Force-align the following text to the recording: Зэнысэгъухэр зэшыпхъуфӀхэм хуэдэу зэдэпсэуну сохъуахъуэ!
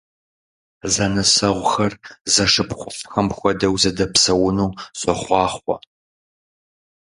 Зэнысэгъухэр 0.93 1.93
зэшыпхъуфӀхэм 2.33 3.27
хуэдэу 3.37 3.75
зэдэпсэуну 3.81 4.71
сохъуахъуэ! 4.99 5.75